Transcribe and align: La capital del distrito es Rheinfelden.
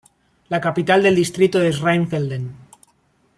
La 0.49 0.59
capital 0.59 1.03
del 1.03 1.13
distrito 1.15 1.61
es 1.61 1.79
Rheinfelden. 1.79 2.55